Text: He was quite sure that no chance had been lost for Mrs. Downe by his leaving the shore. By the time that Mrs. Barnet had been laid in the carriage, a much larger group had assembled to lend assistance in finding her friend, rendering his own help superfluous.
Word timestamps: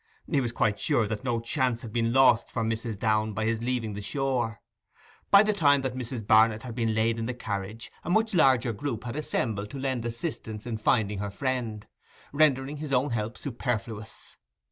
He 0.25 0.41
was 0.41 0.51
quite 0.51 0.79
sure 0.79 1.05
that 1.07 1.23
no 1.23 1.39
chance 1.39 1.83
had 1.83 1.93
been 1.93 2.11
lost 2.11 2.49
for 2.49 2.63
Mrs. 2.63 2.97
Downe 2.97 3.33
by 3.35 3.45
his 3.45 3.61
leaving 3.61 3.93
the 3.93 4.01
shore. 4.01 4.59
By 5.29 5.43
the 5.43 5.53
time 5.53 5.81
that 5.81 5.93
Mrs. 5.93 6.25
Barnet 6.25 6.63
had 6.63 6.73
been 6.73 6.95
laid 6.95 7.19
in 7.19 7.27
the 7.27 7.35
carriage, 7.35 7.91
a 8.03 8.09
much 8.09 8.33
larger 8.33 8.73
group 8.73 9.03
had 9.03 9.15
assembled 9.15 9.69
to 9.69 9.77
lend 9.77 10.03
assistance 10.03 10.65
in 10.65 10.79
finding 10.79 11.19
her 11.19 11.29
friend, 11.29 11.85
rendering 12.33 12.77
his 12.77 12.91
own 12.91 13.11
help 13.11 13.37
superfluous. 13.37 14.37